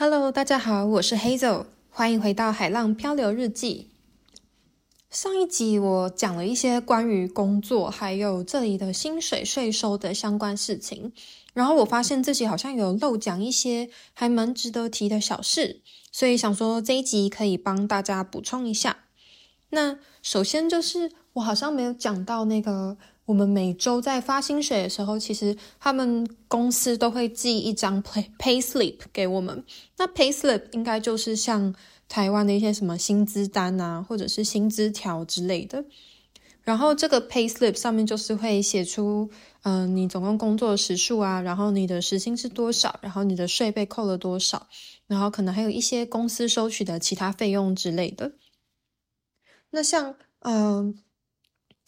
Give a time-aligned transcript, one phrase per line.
[0.00, 3.90] Hello，大家好，我是 Hazel，欢迎回到海浪漂流日记。
[5.10, 11.12] 上一集我讲了一些关于工作，还有这里的薪水、税收的相关事情，
[11.52, 15.80] 然后我发现自己好像有漏讲一些还蛮值得提的小事，
[16.12, 18.98] 所以想说这一集可以帮大家补充一下。
[19.70, 22.96] 那首先就是我好像没有讲到那个。
[23.28, 29.62] 我们每周在发薪水的时候，其实他们公司都会寄一张 pay pay slip 给我们。
[29.98, 31.74] 那 pay slip 应该就是像
[32.08, 35.84] 台湾的一些什么薪资单啊，或者是薪资条之类的。
[36.62, 39.28] 然后这个 pay slip 上面就是会写出，
[39.62, 44.66] 嗯、你总共工作的时数啊，然后你的时薪是多少，然后你的税被扣了多少，
[45.06, 48.32] 然后可能还有一些公司收取的其他费用之类的。
[49.70, 50.98] 那像，嗯、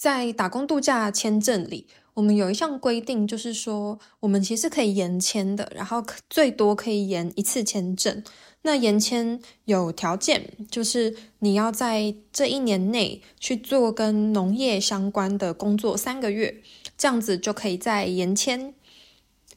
[0.01, 8.25] 在打工度假签证里，我们有一项规定，就是说我们其实可以延签的，然后最多可以延一次签证。
[8.63, 16.63] 那延签有条件，就是你要在这一年内去做跟农业相关的工作三个月，
[16.97, 18.73] 这样子就可以再延签。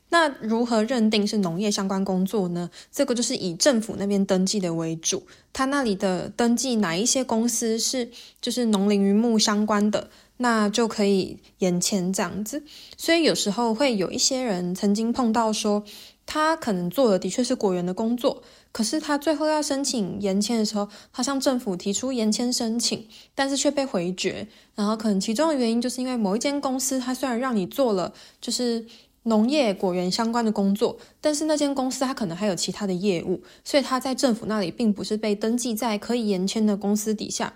[0.09, 2.70] 那如何认定是农业相关工作呢？
[2.92, 10.09] 这个就是以政府那边登记的为主，他那里的登记哪一些公司是就是农林渔牧相关的。
[10.38, 12.64] 那就可以延签这样子，
[12.98, 15.84] 所以有时候会有一些人曾经碰到说，
[16.25, 24.48] 他可能做的的确是果园的工作，可是他最后要申请延签的时候，他向政府提出延签申请，但是却被回绝。
[24.75, 28.86] 然后可能其中的原因就是因为某一间公司，他虽然让你做了就是
[29.23, 37.53] 农业果园相关的工作，但是那间公司他可能还有其他的业务，所以他在政府那里并不是被登记在可以延签的公司底下。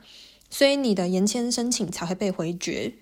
[0.50, 2.96] 所以你的延签申请才会被回绝。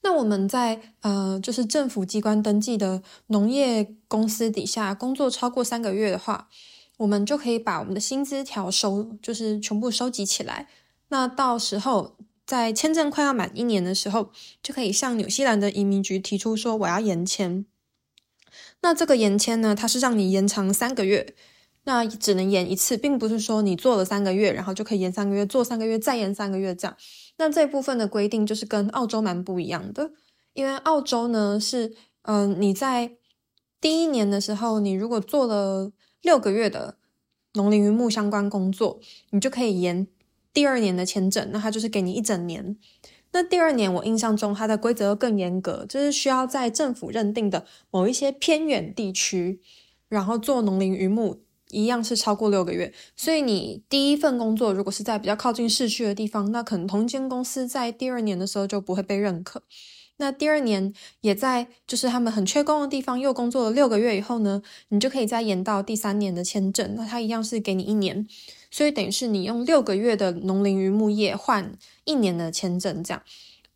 [0.00, 6.48] 那我们在呃，就是政府机关登记的农业公司底下工作超过三个月的话，
[6.98, 10.68] 我们就可以把我们的薪资条收，就是全部收集起来。
[11.08, 12.16] 那到时候
[12.46, 14.30] 在签证快要满一年的时候，
[14.62, 17.66] 就可以向纽西兰的移民局提出说我要延签。
[18.80, 21.34] 那这个延签呢，它是让你延长三个月。
[21.84, 26.94] 那只能延一次，并不是说你做了三个月，然后就可以延三个月，做三个月再延三个月这样。
[27.38, 30.10] 那这部分的规定就是跟澳洲蛮不一样的，
[30.52, 33.12] 因为澳洲呢是，嗯、你在
[33.80, 36.98] 第一年的时候，你如果做了六个月的
[37.54, 39.00] 农林渔牧相关工作，
[39.30, 40.06] 你就可以延
[40.52, 42.76] 第二年的签证，那它就是给你一整年。
[43.32, 49.60] 那第二年我印象中它的规则更严格，就是需要在政府认定的某一些偏远地区，
[50.08, 51.40] 然后做农林渔牧。
[51.70, 59.62] 一样是超过六个月，所以你第一份工作如果是在比较靠近市区的地方，那可能同间公司在第二年的时候就不会被认可。
[60.20, 68.26] 那第二年也在就是他们很缺工的地方又工作了六个月以后呢，你就可以再延到第三年的签证，那他一样是给你一年，
[68.70, 71.72] 所以等于是你用六个月的农林渔牧业换
[72.04, 73.22] 一年的签证这样。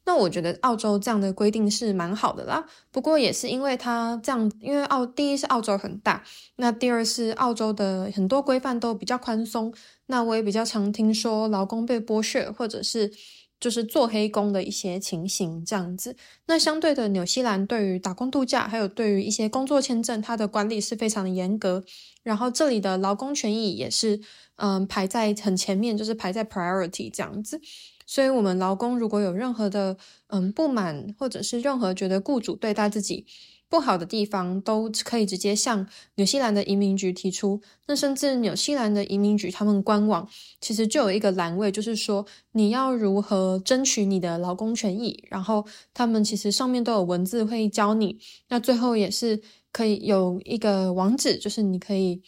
[0.04, 6.24] 那我觉得澳洲这样的规定是蛮好的啦，不过也是因为它这样，因为澳第一是澳洲很大，
[6.56, 9.72] 那第二是澳洲的很多规范都比较宽松，
[10.06, 13.12] 那我也比较常听说劳工被剥削或者是
[13.60, 16.16] 就是做黑工的一些情形这样子。
[16.46, 21.84] 那相对的，纽西兰对于打工度假还有对于一些工作签证，它的管理是非常的严格，
[22.24, 24.20] 然后这里的劳工权益也是
[24.56, 27.60] 嗯排在很前面，就是排在 priority 这样子。
[28.06, 29.96] 所以，我们劳工如果有任何的
[30.28, 33.26] 嗯不满，或者是任何觉得雇主对待自己
[33.68, 37.62] 不好的地方，都可以直接向纽西兰的移民局提出。
[37.86, 40.28] 那甚至纽西兰的移民局他们官网
[40.60, 45.24] 其实就有一个栏位，就是说你要如何争取你的劳工权益。
[45.30, 48.18] 然后他们其实上面都有文字会教你。
[48.48, 49.40] 那最后也是
[49.72, 52.22] 可以有一个网址，就是你可以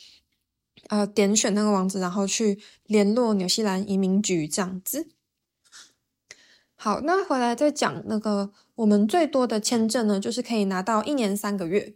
[0.88, 5.08] 呃点选那个网址，然后去联络纽西兰移民局这样子。
[6.84, 11.94] 好，那回来再讲那个，我们最多的签证呢，就是可以拿到一年三个月。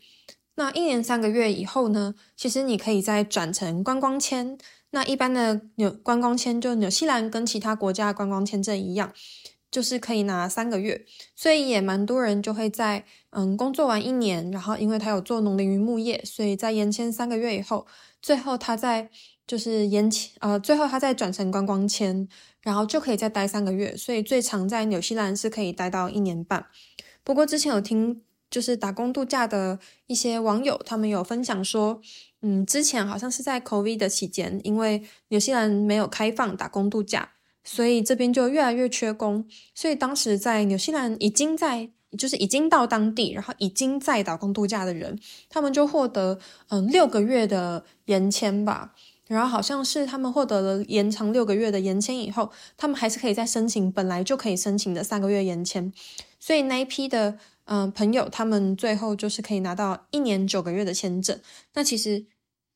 [0.55, 4.56] 那一年三个月以后呢，其实你可以再转成观光签。
[4.93, 9.12] 那一般的纽观光签，就纽西兰跟其他国家观光签证一样，
[9.70, 11.05] 就是可以拿三个月。
[11.37, 17.87] 所以也蛮多人就会在嗯工作完一年，然后因为他有做农林渔牧业，所以在延签三个月以后，
[18.23, 19.11] 最后他在
[19.49, 22.29] 就是延签呃，最后他再转成观光签。
[22.61, 26.67] 然后就可以再待三个月，所以最长在纽西兰是可以待到一年半。
[27.23, 32.03] 不过之前有听就是打工度假的一些网友，他们有分享说，
[32.43, 37.31] 嗯，之前好像是在 COVID 的期间，因为纽西兰没有开放打工度假，
[37.62, 39.47] 所以这边就越来越缺工。
[39.73, 45.19] 所以当时在纽西兰已经在就是已经到当地，然后已经在打工度假的人，
[45.49, 48.95] 他们就获得嗯六个月的延签吧。
[49.28, 55.92] 然后好像是他们获得了延长六个月的延签以后，他们还是可以再申请本来就可以申请的三个月延签。
[56.40, 61.38] 所以那一批的嗯、朋友，他们最后就是可以拿到一年九个月的签证。
[61.75, 62.26] 那其实。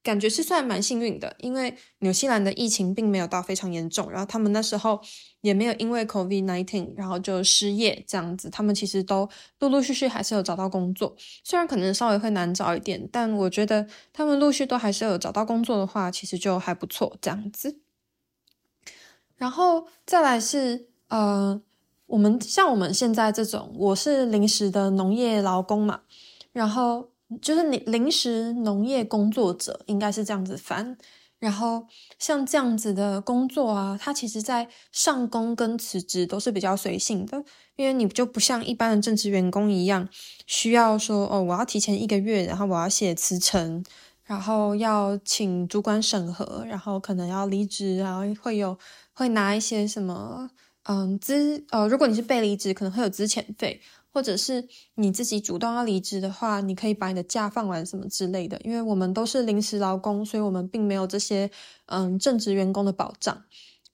[0.02, 5.00] 感觉是算蛮幸运的，因为纽西兰的疫情并没有到非常严重，然后他们那时候
[5.42, 9.28] 也没有因为 COVID-19 然后就失业这样子，他们其实都
[9.60, 11.14] 陆陆续续还是有找到工作，
[11.44, 17.78] 虽然可能稍微会难找一点，但我觉得他们陆续都还是有找到工作的话，其实就还不错这样子。
[19.36, 21.62] 然后再来是呃，
[22.06, 26.00] 我们像我们现在这种，我是临时的农业劳工嘛，
[26.50, 27.11] 然后。
[27.40, 30.96] 就是你临时农业工作者应该是这样子翻，
[31.38, 31.86] 然后
[32.18, 37.44] 像这样子的工作啊，它其实在上工跟辞职都是比较随性的，
[37.76, 40.08] 因为你就不像一般的正职员工一样，
[40.46, 43.84] 需要说哦，我要提前一个月，然后我要写辞呈，
[44.24, 48.78] 然后要请主管审核，然后可能要离职，然后会有
[49.12, 50.48] 会拿一些什么
[50.84, 53.80] 嗯资呃，如果你是被离职，可能会有资遣费。
[54.12, 58.60] 或者是你自己主动要离职的话，你可以把你的假放完什么之类的。
[58.62, 61.50] 因为我们都是临时劳工，所以我们并没有这些
[61.86, 63.42] 嗯正职员工的保障。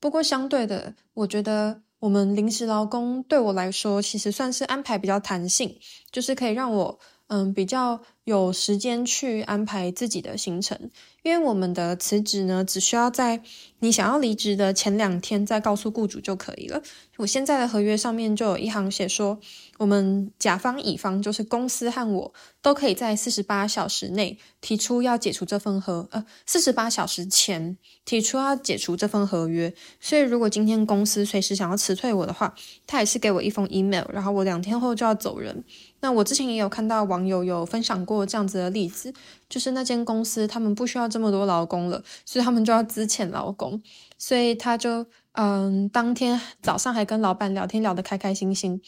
[0.00, 5.79] 不过相对的，我觉得我们临时劳工对我来说，其实算是安排比较弹性，
[6.11, 10.91] 就是可以让我嗯比较有时间去安排自己的行程。
[11.25, 13.43] 因为我们的辞职呢，只需要在
[13.81, 16.81] 你想要离职的前两天再告诉雇主就可以了。
[17.17, 19.38] 我现在的合约上面就有一行写说，
[19.79, 32.53] 我们甲方乙方就是公司和我都可以在四十八小时内提出要解除这份合呃四十八小时前提出要解除这份合约，所以如果今天公司随时想要辞退我的话，
[32.87, 35.65] 他也是给我一封 email，然后我两天后就要走人。
[36.01, 39.13] 那我之前也有看到网友有分享过这样子的例子，
[39.49, 43.81] 就是那间公司他们不需要这么多劳工了，所以他们就要资遣劳工，
[44.19, 48.81] 所以他就嗯当天早上还跟老板聊天聊得开开心心。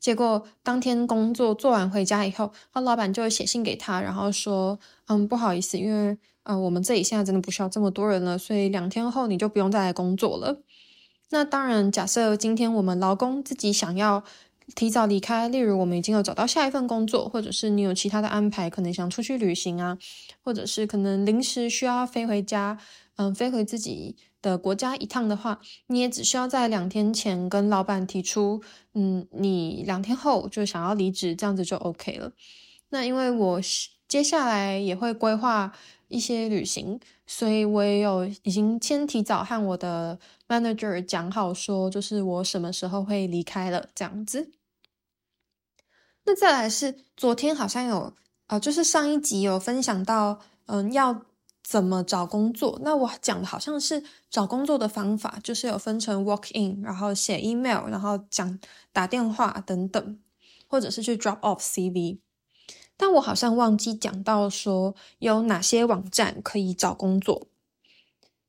[0.00, 10.62] 结果当天工作做完回家以后，他老板就写信给他，然后说：“嗯，不好意思，因为嗯我们这里现在真的不需要这么多人了，所以两天后你就不用再来工作了。”
[11.32, 14.24] 那当然，假设今天我们劳工自己想要
[14.74, 19.96] 提早离开，例如我们已经有找到下一份工作，或者是你有其他的安排，可能想出去旅行啊，
[20.42, 22.78] 或者是可能临时需要飞回家，
[23.16, 28.62] 嗯，飞回自己的国家一趟的话，你也只需要在两天前跟老板提出，
[28.94, 32.32] 嗯，你两天后就想要离职，这样子就 OK 了。
[32.88, 33.60] 那因为我
[34.08, 35.72] 接下来也会规划
[36.08, 44.50] 一些旅行，所以我也有已经先提早和我的 manager 讲好，说就是我什么时候会离开了，这样子。
[46.24, 48.14] 那再来是昨天好像有，
[48.46, 51.22] 呃，就是上一集有分享到，嗯，要。
[51.70, 52.80] 怎么找工作？
[52.82, 58.58] 那我讲的好像是找工作的方法，就是有分成 walk in，然后写 email，然后讲
[58.92, 60.18] 打电话等等，
[60.66, 62.18] 或者是去 drop off CV。
[62.96, 67.46] 但我好像忘记讲到说有哪些网站可以找工作。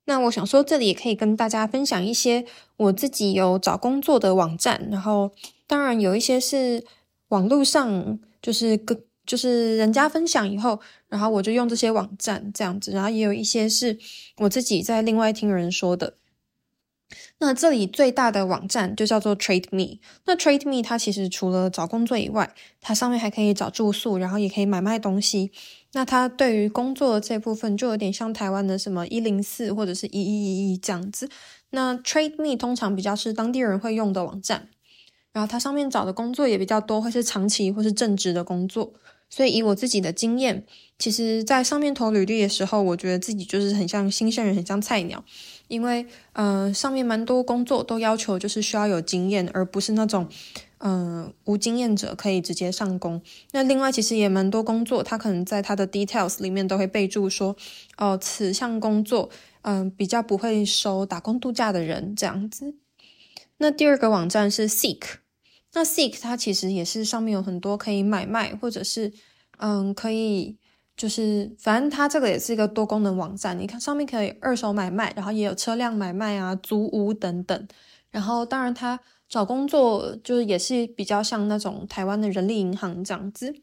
[0.06, 2.44] 那我想说，这里也可以跟大家分享一些
[2.78, 5.30] 我自己有找工作的网站，然后
[5.68, 6.84] 当然有一些是
[7.28, 9.00] 网络上就是跟。
[9.32, 13.98] 就是人家分享以后，然后我就用这些网站这样子，然后也有一些是
[14.40, 16.16] 我自己在另外听人说的。
[17.38, 20.00] 那这里最大的网站就叫做 Trade Me。
[20.26, 25.54] 那 Trade Me 它其实除了找工作以外，它上面还可以找住宿，然后也可以买卖东西。
[25.94, 31.30] 那它对于工作的这部分就有点像台湾的什么一零四或者是一一一一这样子。
[31.70, 34.68] 那 Trade Me 通常比较是当地人会用的网站，
[35.32, 38.92] 然后它上面找的工作也比较多，会是长期或是正职的工作。
[39.32, 40.66] 所以以我自己的经验，
[41.00, 45.24] 其实，在上面投履历的时候，我觉得自己就是很像新鲜人，很像菜鸟，
[45.70, 50.28] 因为，呃，上面蛮多工作都要求就是需要有经验，而不是那种，
[50.80, 53.22] 嗯、呃，无经验者可以直接上工。
[53.54, 57.56] 那另外，其实也蛮多工作，他可能在他的 details 里面都会备注说，
[57.98, 59.30] 哦、此项工作，
[59.62, 62.76] 嗯、比较不会收打工度假的人这样子。
[63.60, 65.21] 那第二个网站是 Seek。
[65.74, 69.12] 那 Seek 它其实也是上面有很多可以买卖，或者是
[69.58, 70.58] 嗯，可以
[70.98, 73.58] 就是反正它这个也是一个多功能网站。
[73.58, 77.68] 你看上面可以二手买卖，然后也有车辆买卖啊、租屋等等。
[78.10, 79.00] 然后当然它
[79.30, 83.56] 找工作就是也是比较像那种台湾的人力银行这样子。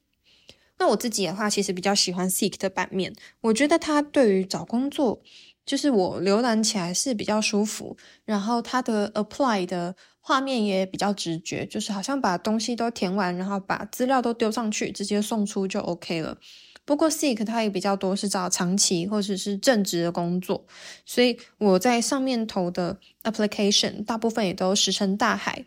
[0.78, 5.20] 那我自己的话，其实比较喜欢 Seek 的版面，我觉得它对于找工作
[5.68, 7.94] 就是我浏览起来是比较舒服，
[8.25, 16.38] 然后它的 apply 的画面也比较直觉，就是好像把东西都填完，然后把资料都丢上去，直接送出就 OK 了。
[16.87, 20.64] 不过 Seek 它也比较多是找长期或者是正职的工作，
[21.04, 25.66] 所以我在上面投的 application 大部分也都石沉大海。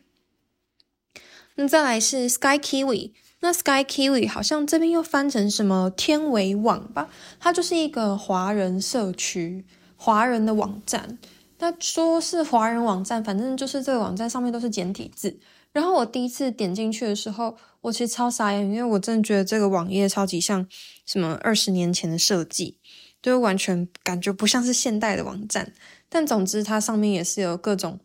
[1.54, 9.64] 那再来是 Sky Kiwi，那 Sky Kiwi 好像这边又翻成什么天维网吧，它就是一个华人社区、
[10.04, 11.20] 华人的网站。
[11.60, 15.40] 那说是华人网站，反正就是这个网站上面都是简体字。
[15.72, 20.68] 然后我第一次点进去的时候，我其实超傻眼，因为我真的觉得这个网页超级像
[21.06, 22.80] 什么二十年前的设计，
[23.22, 25.72] 就完全感觉不像是现代的网站。
[26.10, 28.00] 但总之，它上面也是有各种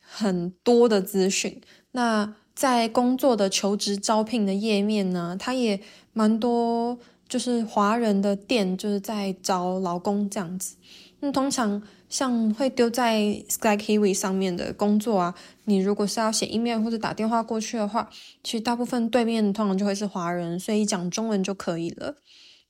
[0.00, 1.62] 很多的资讯。
[1.92, 5.80] 那在工作的求职招聘的页面呢，它也
[6.12, 6.98] 蛮多，
[7.28, 10.74] 就是华人的店就是在找劳工这样子。
[11.20, 11.82] 那通常。
[12.08, 18.08] 像会丢在 Sky Kiwi 上面的工作啊，你如果是要写一面或者打电话过去的话，
[18.44, 22.14] 其实大部分对面通常就会是华人，所以讲中文就可以了。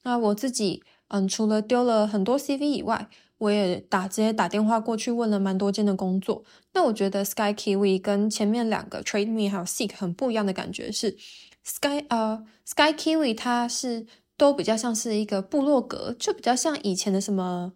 [0.05, 6.43] 那我自己，嗯，除了丢了很多 CV 以外，我也打直接打电话过去问了蛮多间的工作。
[6.73, 11.15] 那我觉得 Sky Kiwi 跟前面两个 Trade Me 还有 Seek 很不一样的感觉是
[11.63, 14.07] ，Sky 呃 Sky Kiwi 它是
[14.39, 17.75] 都比较像是一个部落格，就比较像以前的什么。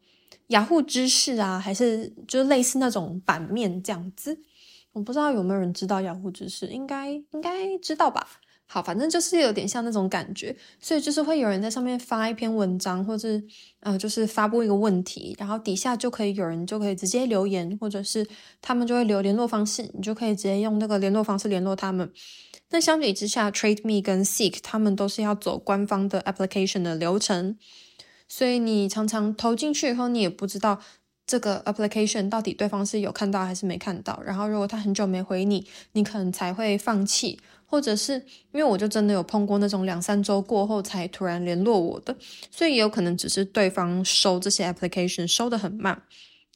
[0.51, 4.39] 雅虎知识啊，还是就类似那种版面这样子，
[4.93, 8.27] 我不知道有没有人知道雅虎知识，应该应该知道吧？
[8.67, 13.29] 好，反正就是有点像那种感觉，所以就是会有人在上面发一篇文章，或者
[13.81, 18.25] 呃，就是发布一个问题，然后底下就可以有人就可以直接留言，或者是
[18.63, 22.09] 他们就会留联络方式，你就可以直接用那个联络方式联络他们。
[22.71, 27.57] 那相比之下，Trade Me 跟 Seek 他们都是要走官方的 application 的流程。
[28.33, 30.81] 所以你常常投进去以后，你也不知道
[31.27, 34.23] 这个 application 到底对方是有看到还是没看到。
[34.25, 38.15] 然后如果他很久没回你，你可能才会放弃，或者是
[38.53, 42.17] 因为我就真的有碰过那种两三周过后才突然联络我的，
[42.53, 46.01] 所以也有可能只是对方收这些 application 收得很慢，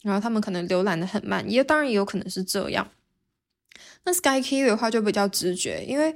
[0.02, 2.88] 然后他们可能浏览得很慢，也当然也有可能是这样。
[4.04, 6.14] 那 Sky Key 的话就比较直觉，因为。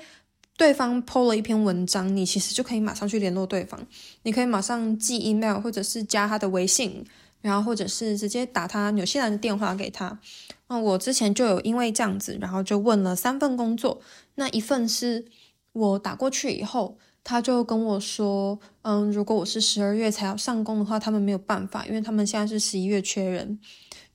[0.59, 3.81] 对方 po 了一篇文章，你其实就可以马上去联络对方。
[4.25, 7.05] 你可以马上寄 email，或者是加他的微信，
[7.41, 10.19] 然后或者是直接打他纽西兰的电话给他。
[10.67, 14.01] 那我之前就有因为这样子，然后就问了三份工作。
[14.35, 15.27] 那一份是
[15.73, 23.61] 我打过去以后，他就跟我说，嗯，如果我是十二月才要上工的话，他们没有办法，因为他们现在是十一月缺人。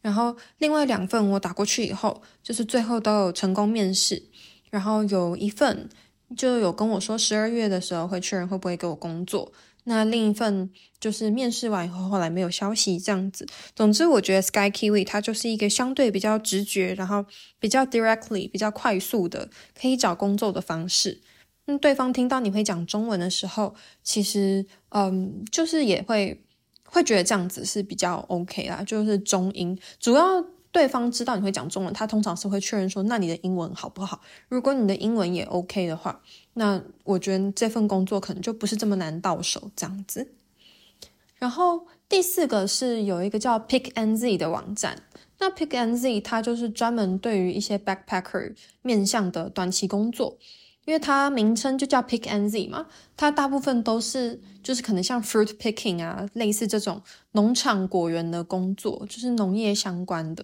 [0.01, 4.21] 然后另外两份我打过去以后，就是最后都有成功面试，
[4.69, 5.87] 然后有一份。
[6.35, 9.51] 就有跟我说十二月的时候会确认会不会给我工作。
[9.85, 13.45] 那另一份就是面试完以后，后来没有消息这样子。
[13.75, 17.25] 总之，我觉得 Sky Kiwi 它就是一个相对比较直觉，然后
[17.59, 21.19] 比较 directly 比较快速的可以找工作的方式。
[21.65, 26.41] 那对方听到你会讲中文的时候，其实嗯，就是也会
[26.85, 30.45] 会觉得这样子是比较 OK 啦，就是中英主要。
[30.73, 36.19] 对方知道你会讲中文，他通常是会确认说：“那你的英文好不好？”如果你的英文也 OK 的话，
[36.55, 40.33] 那我觉得这份工作可能就不是这么难到手这样子。
[41.37, 45.03] 然后第四个是有一个叫 Pick and Z 的网站，
[45.37, 50.37] 那 Pick and Z 它就是专门对于一些 backpacker 面向的短期工作。
[50.85, 60.43] 因为它名称就叫 Pick and Z 嘛，它大部分都是就是可能像 fruit picking 啊，类似这种农场果园的工作，就是农业相关的，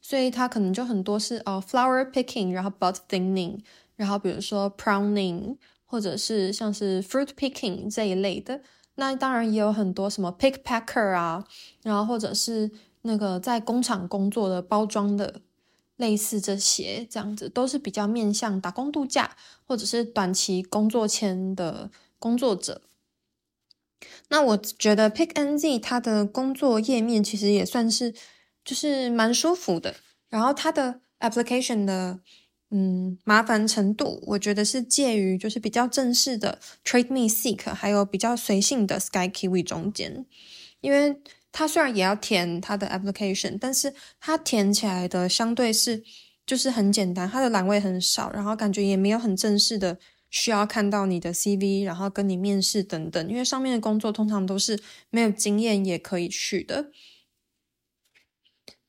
[0.00, 3.58] 所以它可能就很多是呃 flower picking，然后 bud thinning，
[3.96, 8.60] 然后比如说 pruning，或者是像是 fruit picking 这一类的。
[8.94, 11.44] 那当然也有很多什么 pick packer 啊，
[11.82, 12.70] 然后或者是
[13.02, 15.42] 那个在工厂工作的包装的。
[15.96, 19.36] 类似这些这样子，都是比较面向打工度假
[19.66, 22.82] 或者是短期工作签的工作者。
[24.28, 28.12] 那我觉得 Pick NZ 它的工作页面其实也算是
[28.64, 29.94] 就是蛮舒服的，
[30.28, 32.20] 然后它的 application 的
[32.70, 40.26] 嗯麻烦程度，我觉得是介于就是比较正式的 Trade Me Seek 还有比较随性的 Sky Kiwi 中间，
[40.80, 41.20] 因为。
[41.56, 46.02] 它虽然也要填它的 application，但是它填起来的相对是
[46.44, 49.96] 就是很简单，它的栏位很少，然后感觉也没有很正式的
[50.30, 53.28] 需要看到你的 CV，然后跟你面试等等。
[53.28, 54.80] 因为上面的工作通常都是
[55.10, 56.90] 没有经验也可以去的。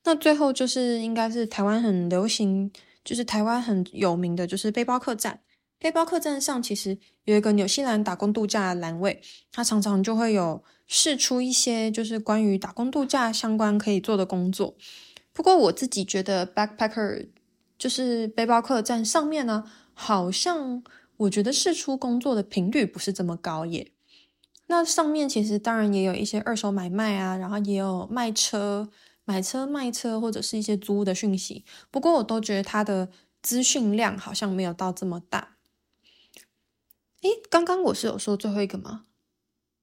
[0.03, 2.71] 那最后就是应该是台湾很流行，
[3.03, 5.41] 就是台湾很有名的就是背包客栈。
[5.77, 14.75] 背包客栈上其实有一个纽西兰打工度假的栏位，它常常就会有试出一些就是关于打工度假相关可以做的工作。
[15.33, 17.27] 不过我自己觉得 backpacker
[17.77, 20.83] 就是背包客栈上面呢，好像
[21.17, 23.91] 我觉得试出工作的频率不是这么高耶。
[24.67, 28.89] 那上面其实当然也有一些二手买卖啊，然后也有卖车、
[29.23, 31.65] 买车、卖车或者是一些租的讯息。
[31.91, 33.09] 不过我都觉得它的
[33.41, 35.57] 资讯量好像没有到这么大。
[37.21, 39.05] 诶，刚刚我是有说最后一个吗？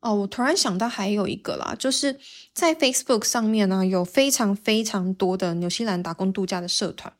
[0.02, 2.18] 哦，我突然想到还有一个啦，就是
[2.52, 7.12] 在 Facebook 上面呢，有非常非常多的纽西兰打工度假的社团。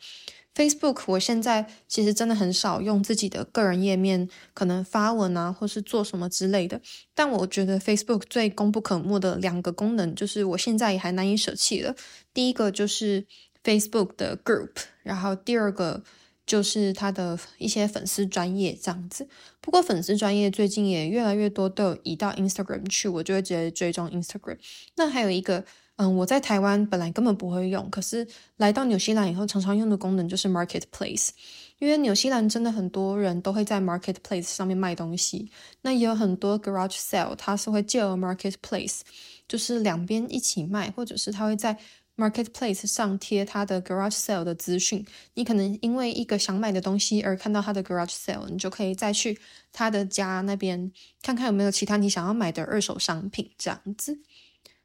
[0.53, 6.81] Facebook 我现在其实真的很少用自己的个人页面，可能发文啊，或是做什么之类的。
[7.15, 11.95] 但我觉得 Facebook 最功不可没的两个功能，就是我现在也还难以舍弃的。
[12.35, 13.25] 第一个就是
[13.62, 14.73] Facebook 的 Group，
[15.05, 16.03] 然后第二个。
[16.45, 19.27] 就是他的一些粉丝专业这样子，
[19.61, 24.59] 不过粉丝专业最近也越来越多都有移到 Instagram 去，我就会直接追踪 Instagram。
[24.97, 25.65] 那还有一个，
[25.97, 31.31] 嗯，我在台湾本来根本不会用，可是来到纽西兰以后常常用的功能就是 Marketplace，
[31.79, 35.51] 因为纽西兰真的很多人都会在 Marketplace 上面卖东西，
[35.83, 39.01] 那也有很多 Garage Sale，它是会借 Marketplace，
[39.47, 41.79] 就是两边一起卖，或者是他会在。
[42.16, 45.04] Marketplace 上贴他的 Garage Sale 的资讯，
[45.35, 49.38] 你可能因为一个想买的东西而看到他的 Garage Sale，你就可以再去
[49.73, 50.92] 他的家那边
[51.23, 54.21] 看看有没有其他你想要买的二手商品这样子。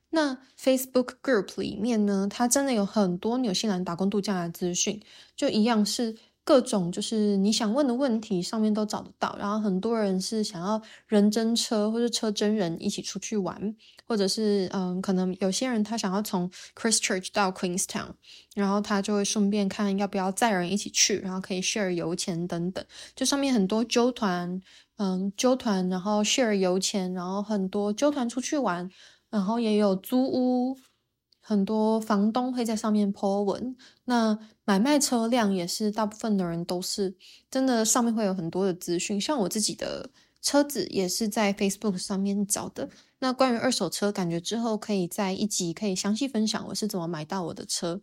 [0.10, 5.02] 那 Facebook Group 里面呢，它真的有很多纽西兰打工度假的资讯，
[5.36, 6.16] 就一样是。
[6.48, 9.36] 各种就是你想问的问题，上面都找得到。
[9.38, 13.76] 然后很多人是想要人真车或者车真人一起出去玩，
[14.06, 18.12] 或者是嗯，可能有些人他想要从 Christchurch 到 Queenstown，
[18.56, 22.82] 然后他就会顺便看要不要载人一起去，然后可以 share 油钱等等。
[23.14, 24.62] 就上面很多揪团，
[25.00, 28.90] 嗯，揪团，然后 share 油钱，然后很多揪团出去玩，
[29.30, 30.78] 然后也有租屋。
[31.48, 33.74] 很多房东会在上面 po 文，
[34.04, 37.16] 那买卖车辆也是大部分的人都是
[37.50, 39.20] 真的，上面会有很多的资讯。
[39.20, 40.10] 像我自己的
[40.42, 42.90] 车子也是在 Facebook 上面找的。
[43.20, 48.02] 那关于二手车，感觉之后可以在一集可以详细分享我是怎么买到我的车。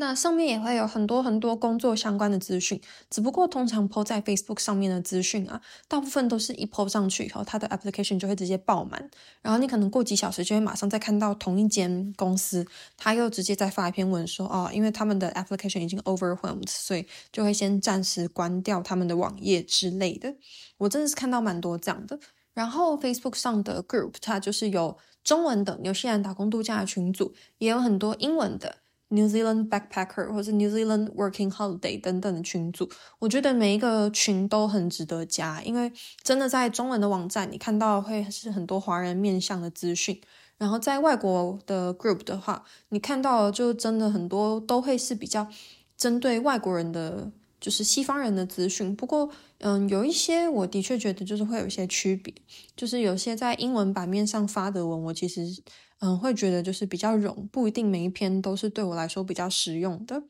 [0.00, 2.80] 那上面也会有很多很多工作相关的资讯，
[3.10, 9.10] 只不过通常 po 在 Facebook 上面的资讯啊，大部分都是一 po 上去以后，它的 application 就会直接爆满，
[9.42, 12.64] 然后你可能过几小时就会马上再看到同一间公司，
[12.96, 20.32] 他又直接再发一篇文说，哦，因为他们的 application 已经 overwhelmed，所以就会先暂时关掉他们的网页之类的。
[20.76, 22.20] 我真的是看到蛮多这样的。
[22.54, 28.76] 然后 Facebook 上的 group 它就是有中文的纽西兰打工度假的群组，也有很多英文的。
[29.08, 35.92] New Zealand Backpacker 或者 New Zealand Working Holiday 等等的群组，我觉得每一个群都很值得加，因为
[36.22, 40.20] 真的在中文的网站，你看到会是很多华人面向的资讯，
[40.58, 45.48] 然后在外国的 group 的话，你看到就真的很多都会是比较
[45.96, 48.94] 针对外国人的，就是西方人的资讯。
[48.94, 52.34] 不过，嗯，有一些我的确觉得就是会有一些区别，
[52.76, 55.62] 就是有些在英文版面上发的文，我其实。
[56.00, 60.22] 嗯，会觉得就是比较冗，不一定每一篇都是对我来说比较实用的。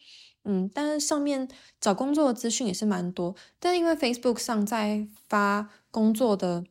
[0.44, 1.46] 嗯，但是上面
[1.78, 6.64] 找工作的资讯也是蛮多，但因为 Facebook 上在发工作的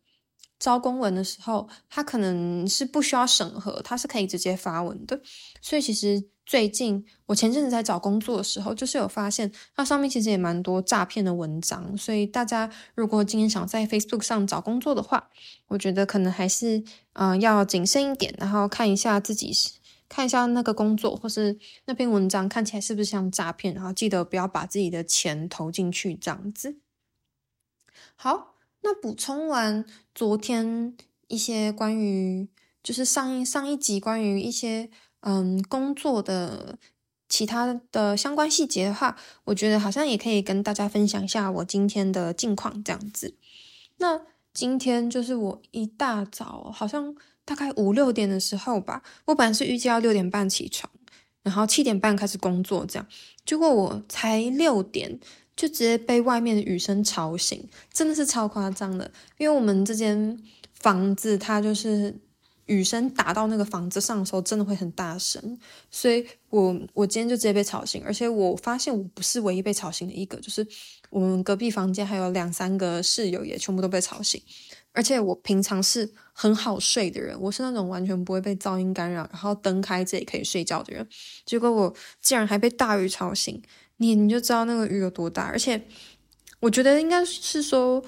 [0.58, 5.22] 招工文的时候，它可能是不需要审核，它是可以直接发文的，
[5.62, 6.30] 所以其实。
[6.48, 15.30] 最近我前阵子在找工作的时候，就是有发现它上面其实也蛮多诈骗的文章，所以大家如果今天想在 Facebook 上找工作的话，
[15.68, 16.82] 我觉得可能还是
[17.14, 19.72] 嗯、要谨慎一点，然后看一下自己是
[20.08, 26.78] 看一下那个工作或是那篇文章看起来是不是像诈骗，然后记得不要把自己的钱投进去这样子。
[28.16, 29.84] 好，那补充完
[30.16, 30.96] 昨天
[31.28, 32.48] 一些关于
[32.82, 34.90] 就是上一上一集关于一些。
[35.22, 36.78] 嗯，工作的
[37.28, 43.34] 其他的相关细节的话，我觉得好像也可以跟大家分享一下我今天的近况这样子。
[43.98, 44.22] 那
[44.54, 50.90] 今天就是我一大早，好像大概五六点的时候吧，我本来是预计要六点半起床，
[51.42, 53.08] 然后七点半开始工作这样，
[53.44, 55.20] 结果我才六点
[55.56, 60.40] 就直接被外面的雨声吵醒，真的是超夸张的，因为我们这间
[60.74, 62.16] 房子它就是。
[62.68, 70.66] 雨声打到那个房子上的时候，真的会很大声，所以我我今天就直接被吵醒，而且我发现我不是唯一被吵醒的一个，就是
[71.10, 74.42] 我们隔壁房间还有两三个室友也全部都被吵醒，
[74.92, 81.08] 而且我平常是很好睡的人，我是那种完全不会被噪音干扰，然后灯开着也可以睡觉的人，
[81.46, 83.62] 结果我竟然还被大雨吵醒，
[83.98, 85.82] 你你就知道那个雨有多大，而且
[86.60, 88.04] 我觉得应该是说，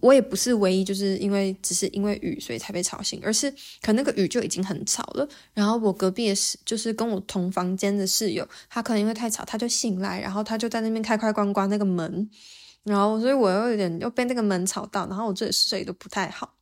[0.00, 5.28] 我也不是唯一，就是因为只是因为雨所以才被吵醒，而是可能那个雨就已经很吵了。
[5.54, 12.28] 然后我隔壁的室，就是跟我同房间的室友，他可能因为太吵，他就醒来，然后他就在那边开开关关那个门，
[12.82, 16.54] 然后所以我又有点又被那个门吵到，然后我这里睡都不太好。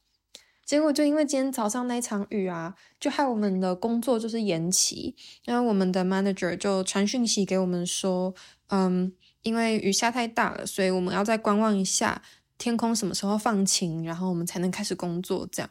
[0.64, 8.34] 结果就因为今天早上那一场雨啊，就害我们的工作就是延期，然后我们的 manager 就传讯息给我们说，
[8.68, 9.12] 嗯。
[9.42, 12.20] 因为雨下太大了，所以我们要再观望一下
[12.58, 15.48] 天空什么时候放晴，然后我们才能开始工作。
[15.52, 15.70] 这样，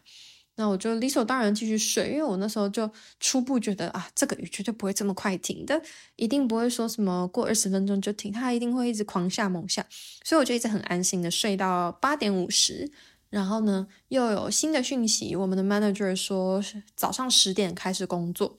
[0.55, 5.81] 那我就理所当然继续睡，因为我那时候就初步觉得啊，这个雨绝对不会这么快停的，
[6.15, 9.85] 一定不会说什么过二十分钟就停，它一定会一直狂下猛下，
[10.23, 12.89] 所以我就一直很安心的睡到八点五十，
[13.29, 16.63] 然后呢又有新的讯息，我们的 manager 说
[16.95, 18.57] 早上十点开始工作。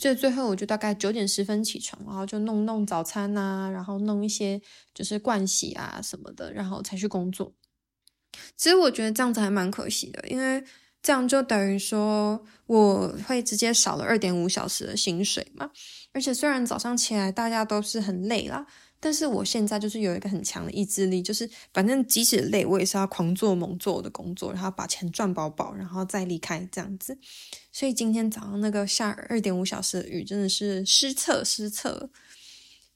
[0.00, 4.58] 所以最后我就大概九点十分起床，然后就弄弄早餐啊，然后弄一些
[4.94, 7.52] 就是盥洗啊什么的，然后才去工作。
[8.56, 10.64] 其实我觉得这样子还蛮可惜的，因为
[11.02, 15.70] 这样就等于说我会直接少了二点五小时的薪水嘛。
[16.12, 18.66] 而且虽然早上起来大家都是很累啦。
[19.02, 27.18] 但是我现在就是有一个很强的意志力，就是反正即使累，我也是要狂做猛做我的工作，然后把钱赚饱饱，然后再离开这样子。
[27.72, 32.10] 所以今天早上那个下二点五小时的雨真的是失策失策。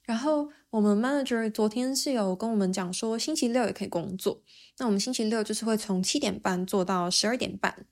[0.03, 4.43] 然后我们 manager 昨天是有跟我们讲说，星期六也可以工作。
[4.77, 7.87] 那我们星期六就是会从七点半做到十二点半，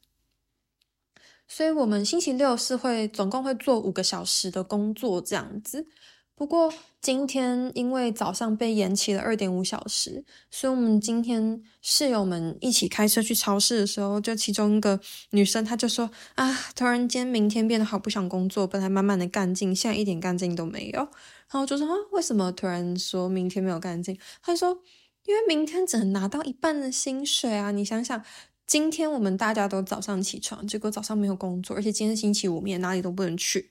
[1.48, 5.88] 所以我们星期六是会总共会做五个小时的工作这样子。
[6.36, 21.00] 不过今天因为早上被延期了二点五小时，所以我们今天室友们一起开车去超市的时候，就其中一个女生她就说啊，突然间明天变得好不想工作，本来满满的干劲，现在一点干劲都没有。
[21.00, 21.10] 然
[21.50, 24.18] 后我就说啊，为什么突然说明天没有干劲？
[24.42, 24.80] 她说
[25.26, 27.72] 因为明天只能拿到一半的薪水啊！
[27.72, 28.22] 你想想，
[28.66, 33.70] 今天我们大家都早上起床，结果早上没有工作，而且今天星期五，我们也哪里都不能去。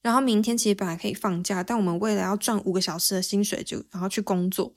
[0.00, 4.72] 然后明天其实本来可以放假，但我们为了要赚五个小时的薪水，就然后去工作，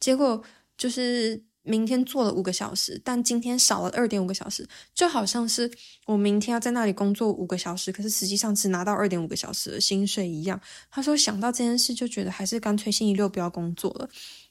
[0.00, 0.42] 结果
[0.78, 5.70] 就是明天做了五个小时，但今天少了二点五个小时，就好像是
[6.06, 10.60] 我明天要在那里工作五个小时，可是实际上只拿到二点五个小时的薪水一样。
[10.90, 14.08] 他说想到这件事就觉得还是干脆星期六不要工作了，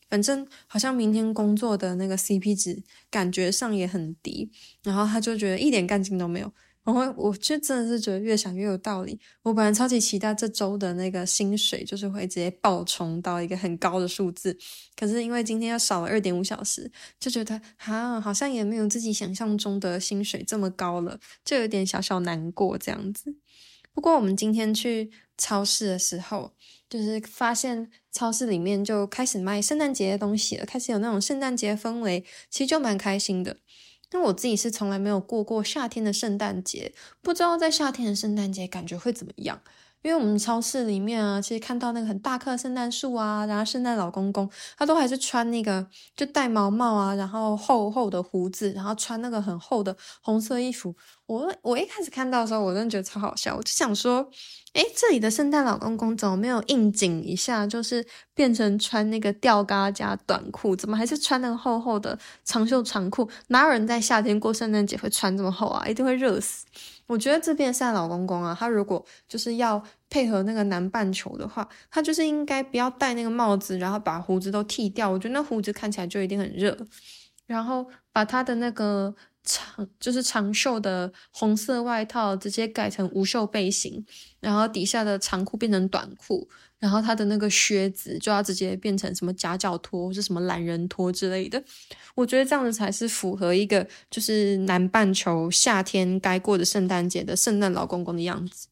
[0.09, 4.51] 反正好像明天工作的那个 CP 值感觉上也很低，
[4.83, 6.51] 然后他就觉得一点干劲都没有。
[6.85, 9.19] 然后我就真的是觉得越想越有道理。
[9.41, 14.55] 我本来超级期待这周的那个薪水，就是会直接爆冲到一个很高的数字。
[14.95, 23.35] 可是因为今天要少了二点五小时，就觉得哈，好像也没有自己想象中的薪水这么高了，就有点小小难过这样子。
[23.91, 26.53] 不过我们今天去超市的时候，
[26.87, 33.57] 就是发现超市里面就开始卖圣诞节的东西了，开始有那种圣诞节氛围，其实就蛮开心的。
[34.15, 39.59] 因为我自己是从来没有过过夏天的圣诞节，不知道在夏天的圣诞节感觉会怎么样。
[40.03, 50.95] 因为我们超市里面啊，其实看到那个很大棵圣诞树啊，然后圣诞老公公他都还是穿那个就戴毛帽啊，然后厚厚的胡子，然后穿那个很厚的红色衣服。
[51.25, 54.29] 我我一开始看到的时候，我真的觉得超好笑，我就想说，
[54.75, 63.29] 诶，这里的圣诞老公公怎么没有应景一下，就是变成穿那个吊嘎加短裤，怎么还是穿那个厚厚的长袖长裤？
[63.47, 65.87] 哪有人在夏天过圣诞节会穿这么厚啊？
[65.87, 66.65] 一定会热死。
[67.07, 75.09] 我觉得这边圣诞老公公啊，他如果就是要配合那个南半球的话，他就是应该不要戴那个帽子，然后把胡子都剃掉。
[75.09, 76.77] 我觉得那胡子看起来就一定很热。
[77.47, 84.05] 然后把他的那个长就是长袖的红色外套直接改成无袖背心，
[84.39, 86.47] 然后底下的长裤变成短裤，
[86.79, 91.63] 然后他的那个靴子就要直接变成什么夹脚拖或是什么懒人拖之类的。
[92.15, 98.67] 我觉得这样子才是符合一个就是南半球夏天该过的圣诞节的圣诞老公公的样子。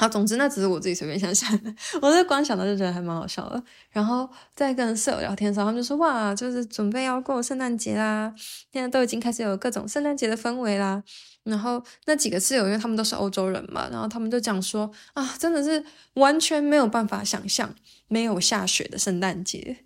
[0.00, 3.62] 好，总之那只是我自己随便想想的， 我这光想到就觉得还蛮好笑的。
[3.90, 8.32] 然后在跟舍友聊天的时候，他们就说：“哇，就是准备要过圣诞节啦，
[8.72, 11.02] 现在都已经开始有各种圣诞节的氛围啦。”
[11.44, 15.84] 然后那几个室友，因为他们都是欧洲人嘛，然后他们就讲说：“啊，真的是
[16.14, 17.74] 完全没有办法想象
[18.08, 19.76] 没有下雪的圣诞节。”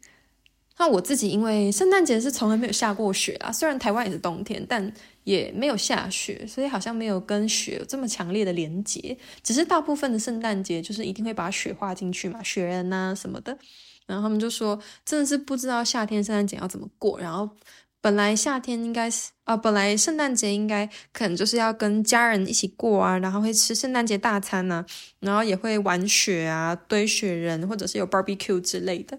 [0.78, 4.92] 那我自己因为圣诞节是从来没有下过雪啊，虽然台湾也是冬天，但
[5.24, 9.16] 也没有下雪，所以好像没有跟雪有这么强烈的连结。
[9.42, 13.58] 只是大部分的圣诞节就是一定会把雪画进去嘛，雪人啊什么的。
[14.06, 17.18] 然后他们就说，真的是不知道夏天圣诞节要怎么过。
[17.18, 17.48] 然后
[18.02, 24.84] 本来夏天应该是啊，本来圣诞节应该可能就是要跟家人一起过啊，然后会吃圣诞节大餐啊，
[25.20, 29.18] 然后也会玩雪啊，堆雪人，或者是有 barbecue 之类的。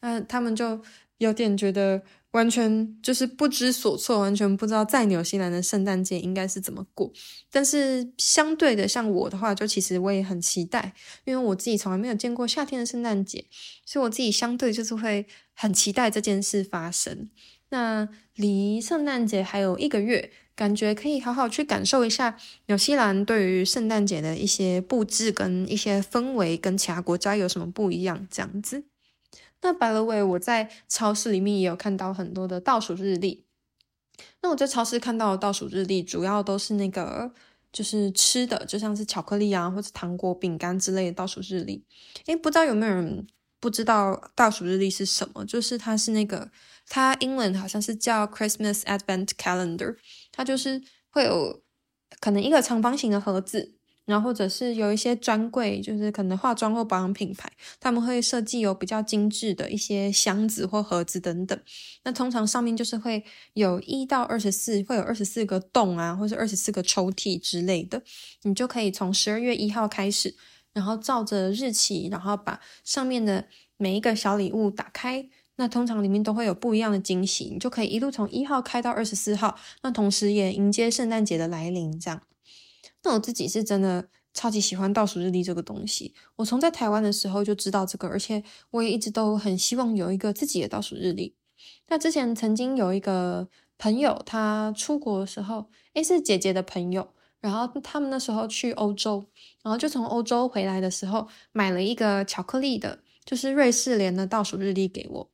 [0.00, 0.78] 嗯，他们就
[1.16, 7.10] 有点觉得完全就是不知所措，完全不知道在纽西兰的圣诞节应该是怎么过。
[7.50, 10.92] 但是相对的，像我的话，就其实我也很期待，
[11.24, 13.46] 因为我自己从来没有见过夏天的圣诞节，
[13.86, 17.30] 所以我自己相对就是会很期待这件事发生。
[17.70, 22.36] 那离圣诞节还有一个月，感觉可以好好去感受一下
[22.66, 28.84] 纽西兰对于圣诞节的一些布置跟一些氛围，跟其他国家有什么不一样，这样子。
[29.60, 33.44] 那 by the way，我在超市里面也有看到很多的倒数日历。
[34.40, 37.32] 那我在超市看到的倒数日历，主要都是那个
[37.72, 41.84] 就是吃的，就像是巧克力啊，或者糖果、饼干之类的倒数日历。
[42.26, 43.26] 诶，不知道有没有人
[43.60, 45.44] 不知道倒数日历是什么？
[45.44, 46.50] 就是它是那个，
[46.88, 49.96] 它英文好像是叫 Christmas Advent Calendar，
[50.32, 51.62] 它就是会有
[52.20, 53.77] 可能一个长方形的盒子。
[54.08, 57.46] 然后或者是有一些专柜，就是可能化妆或保养品牌，
[57.78, 61.60] 他们会设计有比较精致的一些箱子或盒子等等。
[62.04, 68.02] 那通常上面就是会有一到二十四，会有二十四个洞啊，或是二十四个抽屉之类的。
[68.44, 70.34] 你就可以从十二月一号开始，
[70.72, 73.44] 然后照着日期，然后把上面的
[73.76, 75.28] 每一个小礼物打开。
[75.56, 79.58] 那通常里面都会有不一样的惊喜，你就可以一路从一号开到二十四号。
[79.82, 82.22] 那同时也迎接圣诞节的来临，这样。
[83.04, 86.14] 那我自己是真的超级喜欢倒数日历这个东西。
[86.36, 91.34] 我从在台湾的时候就知道这个，而且我也一直都很希望有一个自己的倒数日历。
[91.88, 99.24] 那之前曾经有一个朋友，他出国的时候，诶，是姐姐的朋友，然后他们那时候去欧洲，
[99.62, 105.30] 然后就从欧洲回来的时候买了一个巧克力的，就是瑞士莲的倒数日历给我。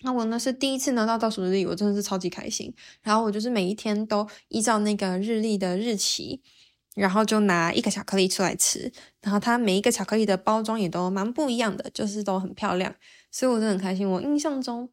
[0.00, 2.72] 那我呢是第一次拿到倒数日历，我真的是超级开心。
[3.02, 6.40] 然后我就是每一天都依照那个日历的日期。
[6.98, 8.90] 然后就拿一个巧克力出来吃，
[9.22, 12.94] 然后它每一个巧克力的包装也都蛮不一样的，就是都很漂亮，
[13.30, 14.08] 所以我真的很开心。
[14.08, 14.88] 我印象中，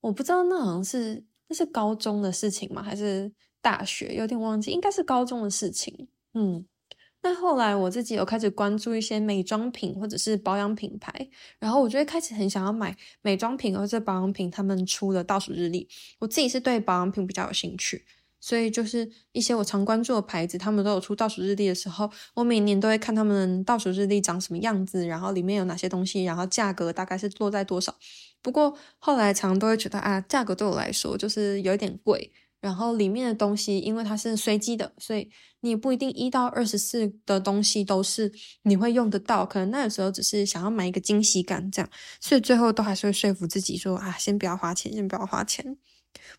[0.00, 2.82] 我不知道那好像是那是高中的事情吗？
[2.82, 4.14] 还是大学？
[4.14, 6.08] 有点忘记，应该是高中的事情。
[6.34, 6.66] 嗯，
[7.22, 15.88] 那后来我自己有开始关注一些美妆品或者是保养品牌，然后我就会开始很想要买美妆品或者保养品他们出的倒数日历。
[16.18, 18.04] 我自己是对保养品比较有兴趣。
[18.42, 27.94] 所以就是一些我常关注的牌子，他们都有出倒数日历的时候，我每年都会看他们倒数日历长什么样子，然后里面有哪些东西，然后价格大概是落在多少。
[28.42, 41.88] 不过后来常常都会觉得啊，价格对我来说就是有一点贵，然后里面的东西因为它是随机的，所以你不一定一到二十四的东西都是你会用得到，可能那个时候只是想要买一个惊喜感这样，
[42.20, 45.76] 所以最后都还是会说服自己说啊，先不要花钱，先不要花钱。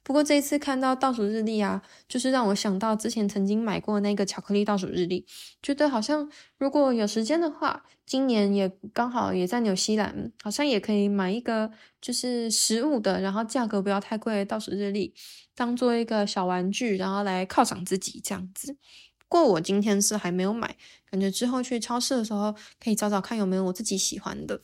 [0.03, 5.25] 不过这一次看到倒数日历啊，就是让我想到之前曾经买过那个巧克力倒数日历，
[5.61, 15.13] 觉得好像如果有时间的话，今年也刚好也在纽西兰，好像也可以买一个就是实物的，然后价格不要太贵的倒数日历，
[15.55, 18.77] 当做一个小玩具，然后来犒赏自己这样子。
[19.17, 20.75] 不过我今天是还没有买，
[21.09, 24.61] 感觉之后去超市的时候可以找找看有没有我自己喜欢的。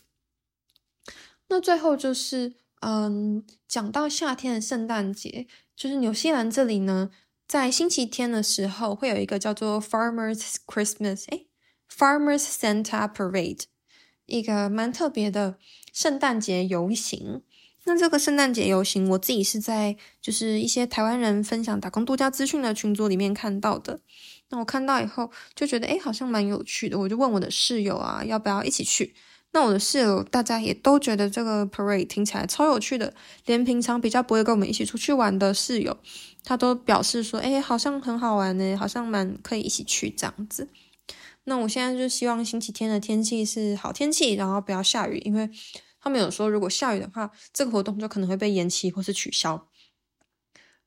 [1.47, 2.55] 那最后就是。
[2.81, 7.09] 嗯，讲到夏天的圣诞节，就是纽西兰这里呢，
[7.47, 11.47] 在星期天的时候会有一个叫做 Farmers Christmas，诶
[11.91, 13.63] ，Farmers Santa Parade，
[14.25, 15.57] 一个蛮特别的
[15.91, 17.41] 圣诞节游行。
[17.85, 24.01] 那这个圣诞节游行，我自己是在就是一些台湾人分享打工度假资讯的群组里面看到的。
[24.49, 29.15] 那我看到以后就觉得，诶，好像蛮有趣的，我就问我的室友啊，要不要一起去。
[29.51, 33.11] 那我的室友大家也都觉得这个 parade 听起来超有趣的，
[33.45, 35.97] 连平常比较不会跟我们一起出去玩的室友，
[36.43, 40.69] 他都表示说，哎，好像很好玩呢，好像蛮可以一起去这样子。
[41.45, 45.49] 那我现在就希望星期天的天气是好天气，然后不要下雨，因为
[45.99, 49.67] 他们有说如果下雨的话，这个活动就可能会被延期或是取消。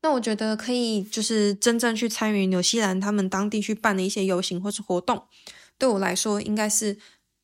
[0.03, 5.25] 那我觉得可以就是真正去参与纽西兰他们当地去办的一些游行或是活动，
[5.77, 6.99] 对我来说应该是。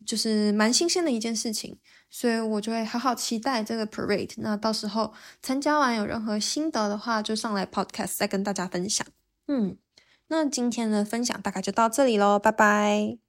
[0.08, 1.76] 就是蛮新鲜的一件事情，
[2.08, 4.32] 所以我就会好好期待这个 parade。
[4.38, 9.06] 那到时候参加完有任何心得的话，就上来 podcast 再跟大家分享。
[9.48, 9.76] 嗯，
[10.28, 13.27] 那今天的分享大概就到这里喽，拜拜。